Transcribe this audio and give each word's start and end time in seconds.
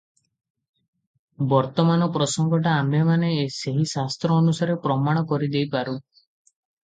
ବର୍ତ୍ତମାନ 1.51 2.07
ପ୍ରସଙ୍ଗଟା 2.15 2.73
ଆମ୍ଭେମାନେ 2.79 3.29
ସେହି 3.57 3.85
ଶାସ୍ତ୍ର 3.93 4.39
ଅନୁସାରେ 4.45 4.79
ପ୍ରମାଣ 4.87 5.23
କରିଦେଇପାରୁଁ। 5.33 5.97